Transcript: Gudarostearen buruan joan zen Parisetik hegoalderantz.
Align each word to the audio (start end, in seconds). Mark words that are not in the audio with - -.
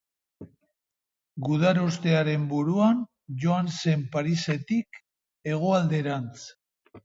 Gudarostearen 1.47 2.49
buruan 2.55 3.05
joan 3.45 3.71
zen 3.83 4.09
Parisetik 4.19 5.01
hegoalderantz. 5.53 6.39